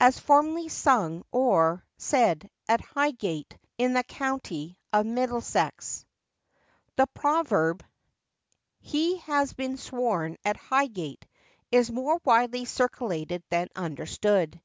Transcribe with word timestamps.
As 0.00 0.18
formerly 0.18 0.70
sung 0.70 1.24
or 1.30 1.84
said 1.98 2.48
at 2.68 2.80
Highgate, 2.80 3.58
in 3.76 3.92
the 3.92 4.02
county 4.02 4.78
of 4.94 5.04
Middlesex. 5.04 6.06
[THE 6.96 7.06
proverb, 7.08 7.84
'He 8.80 9.18
has 9.18 9.52
been 9.52 9.76
sworn 9.76 10.38
at 10.42 10.56
Highgate,' 10.56 11.26
is 11.70 11.90
more 11.92 12.18
widely 12.24 12.64
circulated 12.64 13.44
than 13.50 13.68
understood. 13.76 14.58